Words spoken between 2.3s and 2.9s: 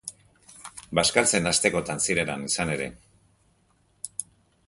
han, izan ere.